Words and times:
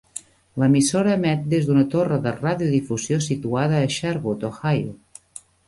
L'emissora 0.61 1.11
emet 1.15 1.43
des 1.51 1.67
d'una 1.67 1.83
torre 1.95 2.17
de 2.25 2.33
radiodifusió 2.39 3.21
situada 3.29 3.85
a 3.85 3.93
Sherwood, 3.99 4.51
Ohio. 4.53 4.99